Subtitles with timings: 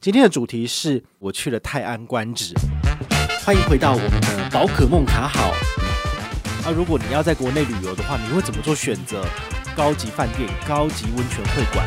[0.00, 2.54] 今天的主题是我去了泰安观止，
[3.44, 5.52] 欢迎回到我们的宝可梦卡好。
[6.62, 9.24] 那、啊、如果你要在国内旅游的话，你会怎么做选择？
[9.76, 11.84] 高级饭店、高级温泉会馆。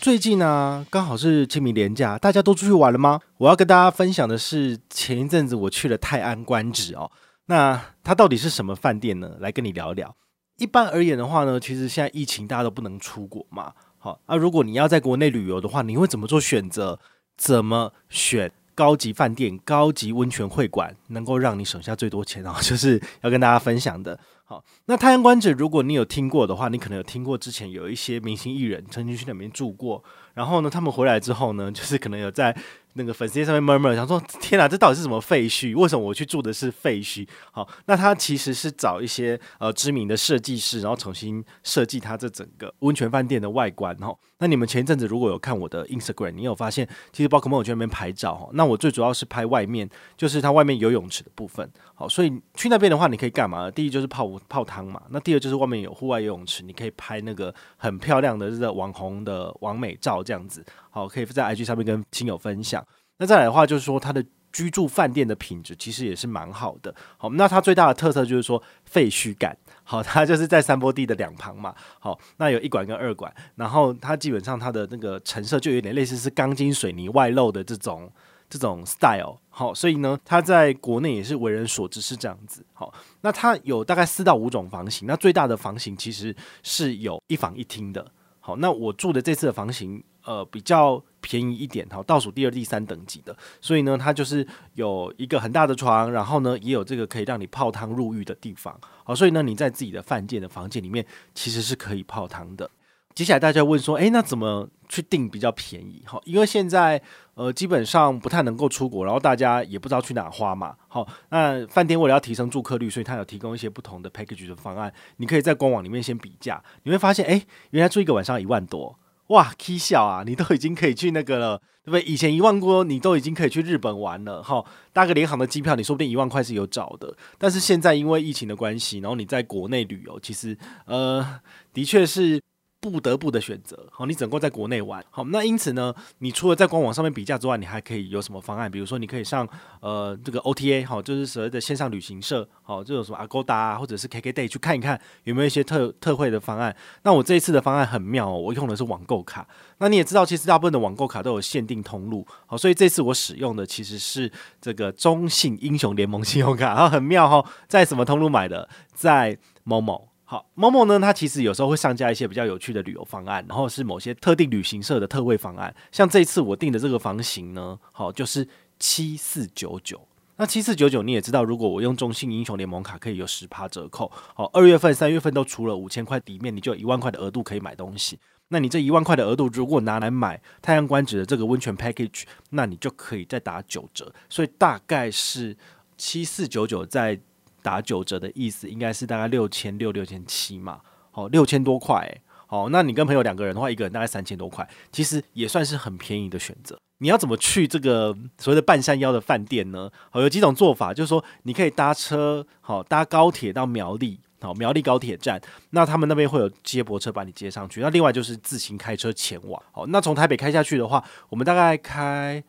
[0.00, 3.20] 最近呢、啊，刚好是清明连假，大家都出去玩了吗？
[3.36, 7.12] 我要跟大家分享的是前一阵子我去了泰安观止哦。
[7.46, 9.36] 那它到底是什么饭店呢？
[9.38, 10.16] 来跟你聊一聊。
[10.58, 13.72] 一般而言的话呢，其实现在疫情大家都不能出国嘛。
[13.96, 16.98] 好，那、啊、如果你要在国内旅游的话，你会怎么做选择？
[17.36, 22.60] 怎么选高级饭店、高级温泉会馆，能够让你省下最多钱啊？
[22.60, 24.18] 就是要跟大家分享的。
[24.44, 30.02] 好，那太阳观止，如果你有听过的话，你可能有听过之前有一些明星艺人曾经去那边住过，
[30.34, 32.56] 然后呢，他们回来之后呢，就是可能有在。
[32.98, 35.74] 那个粉丝上面 murmur 想说：“天哪，这到底是什么废墟？
[35.78, 44.14] 为什么我去住的是废墟？”好，那他其实是找一些呃知名的设计师，然后重新设计他这整个温泉饭店的外观哈。
[44.40, 48.48] 那你们前一阵子如果有看我的 Instagram，你有发现其实宝可梦我去那边拍照哈。
[48.52, 51.68] 那我最主要是拍外面，就是它外面游泳池的部分。
[51.94, 53.70] 好，所以去那边的话，你可以干嘛？
[53.70, 55.02] 第一就是泡泡汤嘛。
[55.10, 60.64] 那第二就是外面有户外游泳池，你可以拍那个很漂亮的这个网红的网美照这样子。
[60.90, 62.84] 好，可以在 IG 上面跟亲友分享。
[63.18, 66.94] 那再来的话，就是说它的居住饭店的品质其实也是蛮好的。
[67.16, 69.56] 好，那它最大的特色就是说废墟感。
[69.82, 71.74] 好，它就是在山坡地的两旁嘛。
[71.98, 78.10] 好，那有一馆跟二馆，然后它基本上它的那个陈设就有点类似是钢筋水泥外露的这种
[78.48, 79.38] 这种 style。
[79.48, 82.64] 好，所以呢，它在国内也是为人所知是这样子。
[82.72, 88.06] 好，那它有大概四到五种房型，那最大的房型其实是有一房一厅的。
[88.38, 90.00] 好，那我住的这次的房型。
[90.24, 102.70] 呃，比较便宜一点，好，倒数第二、第三等级的，所以呢，它就是有一个很大的床，然后呢，也有这个可以让你泡汤入浴的地方，好，所以呢，你在自己的饭店的房间里面其实是可以泡汤的。
[103.14, 106.02] 接下来大家问说，诶，那怎么去订比较便宜？
[106.06, 107.02] 好，因为现在
[107.34, 118.96] 呃基本上不太能够出国，然后大家也不知道去哪花嘛，好，那饭店为了要提升住客率，所以它有提供一些不同的 package 的方案，你可以在官网里面先比价，你会发现，诶，原来住一个晚上一万多。
[119.28, 120.24] 哇，K 笑啊！
[120.26, 122.02] 你都已经可以去那个了，对不对？
[122.02, 127.16] 以前一万多，你都已经可以去日本玩了，哈，搭个联航的机票，你说不定一万块是有找的。
[127.38, 130.56] 但是现在因为疫情的关系，然后你在国内旅游，其实
[130.86, 131.40] 呃，
[131.72, 132.42] 的确是。
[132.80, 138.70] 不得不的选择，好，你只能够在国内玩，好，那因此呢，你除了在官网上面比价之外，你还可以有什么方案？
[138.70, 139.46] 比如说，你可以上
[139.80, 146.74] 呃这个 OTA，好，就是所谓的线上旅行社，好，这种什么 Agoda 啊，或者是 KKday 去看一看有没有一些特特惠的方案。
[147.02, 149.44] 那我这一次的方案很妙哦，我用的是网购卡。
[149.78, 154.30] 那你也知道，其实大部分的网购卡都有限定通路，好，所以这次我使用的其实是
[154.60, 158.68] 这个中信英雄联盟信用卡，然后很妙哈，在什么通路买的？
[158.94, 160.08] 在某某。
[160.30, 165.74] 好，Momo 呢，它其实有时候会上架一些比较有趣的旅游方案，然后是某些特定旅行社的特惠方案。
[165.90, 168.46] 像这一次我订的这个房型呢，好，就是
[168.78, 169.98] 七四九九。
[170.36, 174.12] 那七四九九你也知道，如果我用中信英雄联盟卡，可以有十趴折扣。
[174.34, 178.18] 好，二月份、三月份都除了五千块底面，你就有一万块的额度可以买东西。
[178.48, 184.12] 那你这一万块的额度，如果拿来买太阳观止的这个温泉 package，那你就可以再打九折。
[184.28, 185.56] 所以大概是
[185.96, 187.18] 七四九九在。
[187.62, 190.80] 打九折的意思应该是大概六千六、六千七嘛，
[191.10, 196.78] 好，六千多块，好，那你跟朋友两个人的话，一个人大概三千多块，其实也算是很便宜的选择。
[197.00, 199.88] 你要怎么去这个所谓的半山腰的饭店呢？
[200.10, 205.40] 好，有几种做法，就是说你可以搭车，好，搭高铁到苗栗，好，苗栗高铁站，
[205.70, 207.80] 那他们那边会有接驳车把你接上去。
[207.80, 212.42] 那另外就是自行开车前往，好，那从台北开下去的话，我们大概开，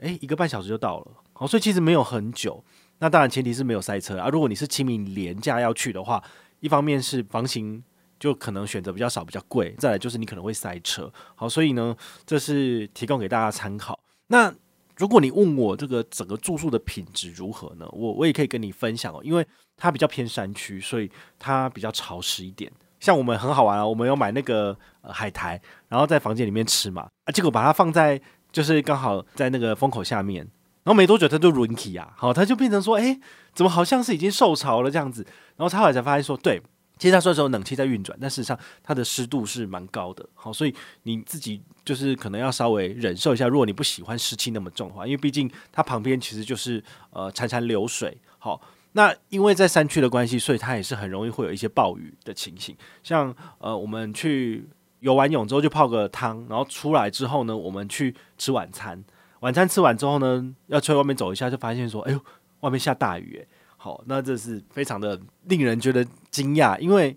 [0.00, 2.62] 诶，一个半小时就到了，好，所以其实没有很久。
[2.98, 4.28] 那当然，前提是没有塞车啊。
[4.28, 6.22] 如果你是清明连假要去的话，
[6.60, 7.82] 一方面是房型
[8.18, 11.12] 就可能选择比较少，比较贵；再来就是你可能会塞车。
[11.34, 13.98] 好，所以呢，这是提供给大家参考。
[14.28, 14.50] 那
[14.96, 17.86] 如果你问我这个整个住宿的品质如何呢？
[17.92, 19.46] 我我也可以跟你分享哦，因为
[19.76, 22.72] 它比较偏山区，所以它比较潮湿一点。
[22.98, 28.18] 像我们很好玩啊，我们有买那个呃海苔，然后在房间里面吃嘛，啊，结果把它放在
[28.50, 30.48] 就是刚好在那个风口下面。
[30.86, 33.18] 然后没多久，它就轮起啊，好，它就变成说，哎，
[33.52, 35.26] 怎么好像是已经受潮了这样子？
[35.56, 36.62] 然后他后来才发现说，对，
[36.96, 40.72] 其实他说的时候冷气在运转，但事实上它的湿度是蛮高的，好，所以
[41.02, 46.80] 你自己就是可能要稍微忍受一下，如果你不喜欢湿气那么重的话，因为毕竟它旁边其实就是
[47.10, 48.60] 呃潺潺流水，好，
[48.92, 54.68] 那因为在山区的关系，所以它也是很容易会有一些暴雨的情形，像呃我们去
[55.00, 59.02] 游完泳之后就泡个汤，然后出来之后呢，我们去吃晚餐。
[59.40, 62.20] 晚餐吃完之后呢，要出去外面走一下，就发现说：“哎呦，
[62.60, 63.46] 外面下大雨！”哎，
[63.76, 67.16] 好，那这是非常的令人觉得惊讶，因为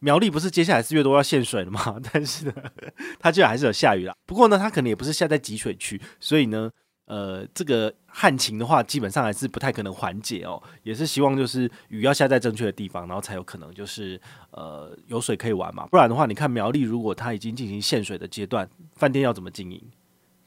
[0.00, 2.00] 苗栗不是接下来四月多要限水了吗？
[2.12, 2.52] 但是呢，
[3.18, 4.14] 它居然还是有下雨啦。
[4.26, 6.70] 不过呢，它可能也不是下在集水区，所以呢。
[7.10, 10.62] 呃，这个旱情的话，基本上还是不太可能缓解哦。
[10.82, 14.20] 也是希望就是雨要下在正确的地方，然后才有可能就是
[14.50, 15.86] 呃有水可以玩嘛。
[15.86, 19.82] 不然的话，你看苗栗如果它已经进行限水的阶段，饭店要怎么经营？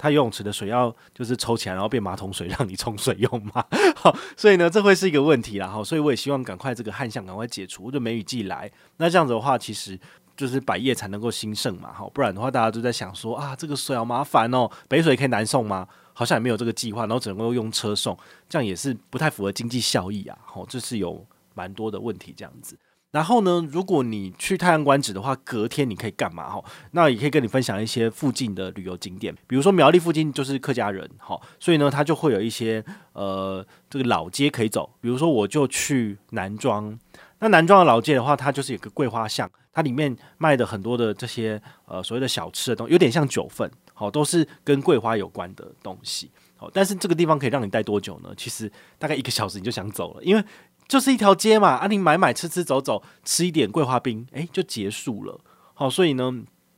[0.02, 3.64] 它游泳池的水要就是抽起来，然后变马桶水让你冲水用嘛？
[3.96, 5.68] 好，所以呢，这会是一个问题啦。
[5.68, 8.70] 哈，所以我也希望赶快这个旱象赶快解除，就梅雨季来。
[8.98, 10.00] 那这样子的话，其实
[10.36, 11.94] 就是百业才能够兴盛嘛。
[11.94, 15.88] 好，不然的话，大家都在想说啊，这个水好麻烦哦，北水可以南送吗？
[16.14, 18.18] 好像也没有这个计划，然后只能够用车送，
[18.50, 20.38] 这样也是不太符合经济效益啊。
[20.44, 21.24] 吼，这是有
[21.54, 22.76] 蛮多的问题这样子。
[23.12, 26.50] 然后呢，如果你去太阳观止的话，隔天你可以干嘛？
[26.50, 34.90] 吼，那也可以跟你分享一些附近的旅游景点，比如说苗栗附近就是客家人，吼，所以呢，他就会有一些呃这个老街可以走。
[35.02, 36.98] 比如说，我就去南庄，
[37.40, 43.70] 那南庄的老街的话，它就是有个桂花巷，它里面卖的很多的这些呃所谓的小吃的东西，有点像九份。
[43.94, 46.32] 好，都是跟桂花有关的东西。
[46.62, 48.32] 好，但是这个地方可以让你待多久呢？
[48.38, 50.46] 其实大概一个小时你就想走了，因为
[50.88, 51.70] 就是一条街嘛。
[51.70, 55.42] 啊，你买买吃吃走走，吃一点桂花冰，诶，就结束了。
[55.74, 56.32] 好，所以呢，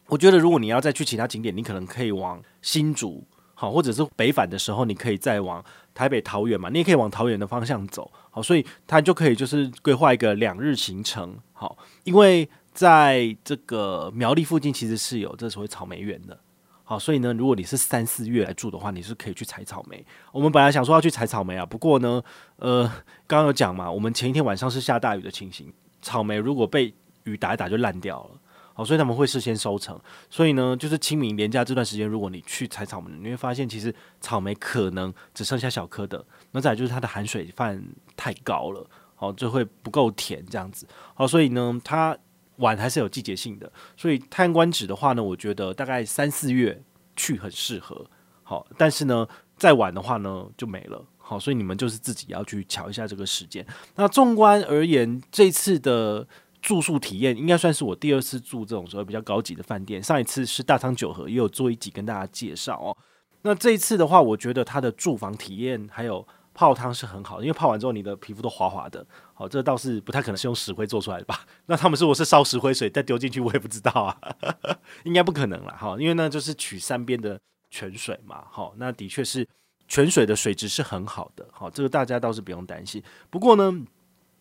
[0.07, 5.62] 我觉得如果你要再去其他景点，你可能可以往新竹，好，或者是北返的时候，你可以再往
[5.94, 8.09] 台北桃园嘛，你也可以往桃园的方向走。
[8.31, 11.38] 好，所以它就可以就是规划一个两日行程。
[11.51, 16.39] 好，因为在这个苗栗附近其实是有这所谓草莓园的。
[16.85, 20.06] 好，所以呢，如果你是三四月来住的话，你是可以去采草莓。
[20.33, 22.21] 我们本来想说要去采草莓啊，不过呢，
[22.57, 22.83] 呃，
[23.25, 25.71] 刚刚有讲嘛，我们前一天晚上是下大雨的情形，
[26.01, 26.94] 草莓如果被
[27.24, 28.31] 雨打一打就烂掉了。
[28.74, 29.97] 好，所以他们会事先收成。
[30.30, 36.25] 所以呢，就是清明连假这段时间，如果你去采草莓，你会发现其实草莓可能只剩下小颗的。
[36.51, 38.85] 那再就是它的含水分太高了，
[39.15, 40.85] 好，就会不够甜这样子。
[41.13, 42.18] 好，所以呢，它。
[42.58, 46.82] 晚还是有季节性的，所以太阳观止的话呢，我觉得大概三四月
[47.16, 48.06] 去很适合。
[48.44, 49.28] 好，但是呢，
[49.58, 51.04] 再晚的话呢就没了。
[51.18, 53.66] 好，所以你们就是自己要去瞧一下这个时间。
[53.96, 56.28] 那纵观而言，这次的
[56.62, 60.04] 住宿体验应该算是我第二次住这种所谓比较高级的饭店。
[60.04, 62.96] 上一次是大昌九和，也有做一集跟大家介绍哦。
[63.42, 66.28] 那这一次的话，我觉得它的住房体验还有。
[66.54, 69.06] 泡汤是很好，因为泡完之后你的皮肤都滑滑的。
[69.34, 71.40] 好，这倒是不太可能是用石灰做出来的吧？
[71.66, 74.18] 那他们说我是烧石灰水再丢进去，我也不知道啊，
[75.04, 75.76] 应该不可能了。
[75.76, 77.40] 哈，因为那就是取山边的
[77.72, 78.46] 泉水嘛。
[78.52, 79.48] 好，那的确是
[79.88, 81.44] 泉水的水质是很好的。
[81.52, 83.02] 好，这个大家倒是不用担心。
[83.32, 83.74] 不过呢，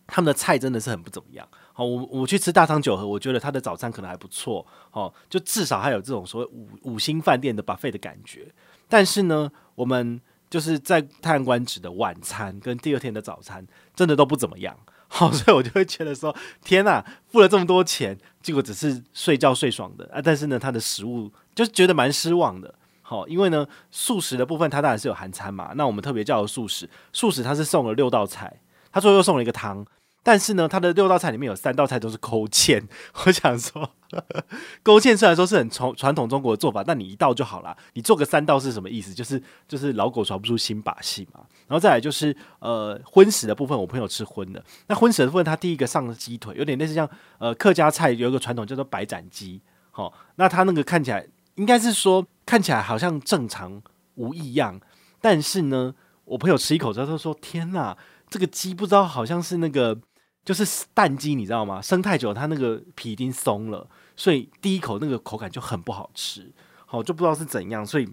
[0.05, 1.47] 他们的菜真的是很不怎么样。
[1.73, 4.63] 好，我我去吃大昌酒和，我觉得他的早餐可能还不错。
[4.91, 8.53] 好，就至少还有这种所谓五五星饭店的 buffet 的感觉。
[8.87, 10.21] 但是呢，我们。
[10.53, 13.65] 就是在太阳观止的晚餐跟第二天的早餐
[13.95, 14.77] 真的都不怎么样，
[15.09, 20.21] 好，所以我就会觉得说，天呐，付了这么多钱，结果只是睡觉睡爽的啊！
[20.23, 22.71] 但是呢，他的食物就是觉得蛮失望的，
[23.01, 28.61] 好，因为呢，素食的部分它当然是有含餐嘛，那我们特别叫了素食，素食它是送了六道菜，
[28.91, 29.83] 他最后又送了一个汤。
[30.25, 32.81] 但是呢，它的六道菜里面有三道菜都是勾芡。
[33.25, 33.91] 我想说，
[34.81, 37.75] 勾芡虽然说是很传传统中国的做法，但你一道就好了。
[37.93, 39.13] 你做个三道是什么意思？
[39.13, 41.41] 就是就是老狗耍不出新把戏嘛。
[41.67, 44.63] 然后再来就是呃荤食的部分，我朋友吃荤的。
[44.87, 49.61] 那荤食的部分，他第一个上的鸡腿，有点类似像呃客家菜有一个传统叫做白斩鸡。
[49.91, 53.81] 好，那他那个看起来应该是说看起来好像正常
[54.15, 54.79] 无异样，
[55.19, 55.93] 但是呢，
[56.23, 57.97] 我朋友吃一口之后他说：“天哪，
[58.29, 59.99] 这个鸡不知道好像是那个。”
[60.45, 61.81] 就是蛋鸡，你知道吗？
[61.81, 66.51] 生太久，它那个皮已经松了，所以第一口那个口感就很不好吃。
[66.85, 68.07] 好，就不知道是怎样，所以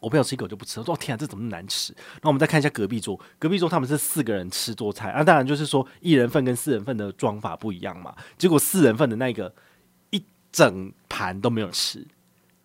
[0.00, 0.80] 我朋友吃一口就不吃。
[0.80, 8.14] 我说：“天啊，这怎么那么难吃？”那我们再看一下隔壁桌，隔壁桌他们是四个人吃桌菜啊，当然就是说一人份跟四人份的装法不一样嘛。
[8.36, 9.54] 结果四人份的那个
[10.10, 12.06] 一整盘都没有吃。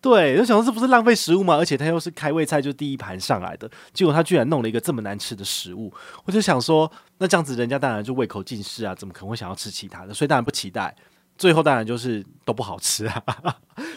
[0.00, 1.56] 对，就想说这不是浪费食物吗？
[1.56, 5.92] 而且他又是开胃菜，就第一盘上来的，结果他居然弄了一个这么难吃的食物，
[6.24, 10.14] 我就想说，那这样子人家当然就胃口尽失啊，怎么可能会想要吃其他的？
[10.14, 10.96] 所以当然不期待，
[11.36, 13.22] 最后当然就是都不好吃啊。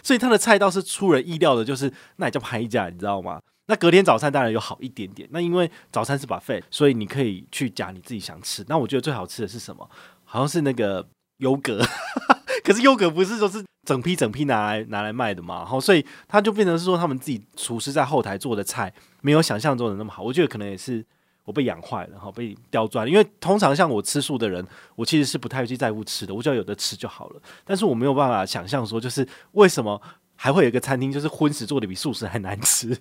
[0.04, 3.40] 所以他的菜倒是出人意料的，就是那也叫拍一架，你知道吗？
[3.68, 8.66] 那隔天早餐当然有好一点点，那因为早餐是 buffet，所以你可以去夹你自己想吃。
[8.68, 9.90] 那我觉得最好吃的是什么？
[10.26, 11.08] 好像是那个
[11.38, 11.82] 优格，
[12.62, 13.64] 可是优格不是说是。
[13.86, 20.24] 整批整批拿来拿来卖的嘛，好，所以他就变成是说他们自己厨师在后台做的菜没有想象中的那么好。
[20.24, 21.06] 我觉得可能也是
[21.44, 23.06] 我被养坏了，哈，被刁钻。
[23.06, 27.42] 因为通常像我吃素的人，我其实是不太去在乎吃的，我只要有的吃就好了。
[27.66, 30.02] 但是我没有办法想象说，就是为什么
[30.36, 32.98] 还会有一个餐厅就是荤食做的比素食还难吃？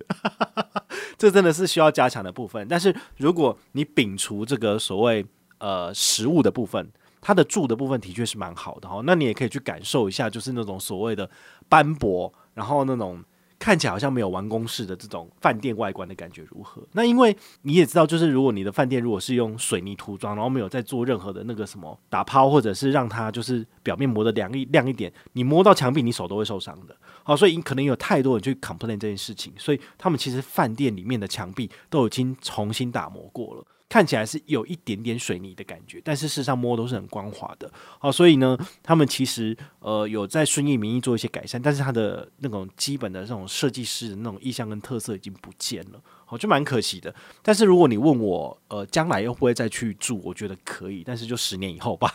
[1.17, 2.67] 这真的是需要加强的部分。
[2.69, 5.25] 但是如果你摒除这个所谓
[5.59, 6.91] 呃食物的部分。
[7.23, 9.00] 它的住的部分的确是蛮好的哈。
[9.07, 11.31] 那你也可以去感受一下，就是那种所谓的
[11.71, 13.25] 斑驳，然后那种。
[13.59, 16.83] 看起来好像没有完工式的这种饭店外观的感觉如何？
[16.95, 26.97] 那因为你也知道，就是如果你的饭店如果是用水泥涂装，然后没有再做任何的那个什么打抛，或者是让它就是表面磨得亮一亮一点，你摸到墙壁，你手都会受伤的。
[27.23, 33.64] 好，所以可能有太多人去 complain 这件事情，所以他们其实饭店里面的墙壁都已经重新打磨过了。
[33.93, 37.71] 看起来是有一点点水泥的感觉，但是事实上摸都是很光滑的。
[37.99, 47.15] 好，所以呢，他们其实呃有在顺应民意做一些改善，但是它的那种基本的这种设计师的那种意向跟特色已经不见了，好，就蛮可惜的。
[47.43, 50.19] 但是如果你问我，呃，将来又不会再去住？
[50.25, 52.11] 我觉得可以，但是就十年以后吧。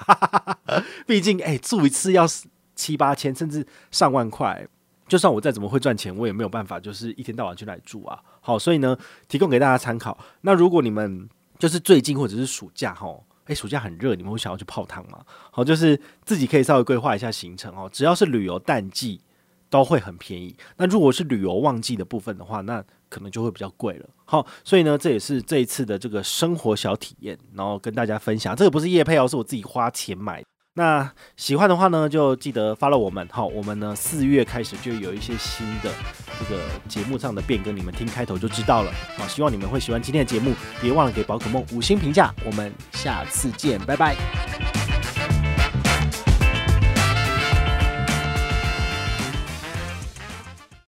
[1.05, 2.25] 毕竟，哎、住一次要
[2.73, 4.67] 七八千，甚至上万块。
[5.07, 8.19] 就算我再怎么会赚钱，我也没有办法，就是一天到晚去那里住啊。
[8.41, 8.97] 好，所以呢，
[9.29, 10.17] 提供给大家参考。
[10.41, 13.07] 那如果你们就是最近或者是暑假哈，
[13.45, 15.23] 诶，暑假很热，你们会想要去泡汤吗？
[15.51, 17.89] 好，就是自己可以稍微规划一下行程哦。
[17.91, 19.21] 只要是旅游淡季
[19.69, 24.09] 都会很便宜，那如果是旅游旺季的部分的话，那可能就会比较贵了。
[24.25, 28.55] 好，所以呢，这也是这一次的这个生活小体验，然后跟大家分享。
[28.55, 30.43] 这个不是夜配哦，是我自己花钱买。
[30.77, 33.27] 那喜欢的话呢，就记得发了我们。
[33.31, 35.91] 好，我们呢四月开始就有一些新的
[36.37, 38.91] 这个节目上的变更，你们听开头就知道了。
[39.17, 42.31] 好，希望你们会喜欢今天的节目，别忘了给宝可梦五星评价。
[42.45, 44.76] 我们下次见，拜拜。